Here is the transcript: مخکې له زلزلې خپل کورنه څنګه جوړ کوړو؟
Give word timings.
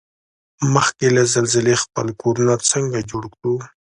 مخکې 0.73 1.07
له 1.15 1.23
زلزلې 1.33 1.75
خپل 1.83 2.07
کورنه 2.21 2.53
څنګه 2.71 2.97
جوړ 3.11 3.23
کوړو؟ 3.35 3.55